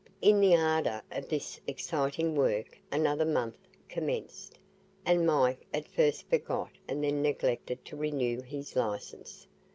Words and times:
In 0.19 0.39
the 0.41 0.55
ardour 0.57 1.03
of 1.11 1.29
this 1.29 1.61
exciting 1.67 2.33
work 2.33 2.79
another 2.91 3.23
month 3.23 3.59
commenced, 3.87 4.57
and 5.05 5.27
Mike 5.27 5.63
at 5.75 5.87
first 5.87 6.27
forgot 6.27 6.71
and 6.87 7.03
then 7.03 7.21
neglected 7.21 7.85
to 7.85 7.95
renew 7.95 8.41
his 8.41 8.75
licence. 8.75 9.45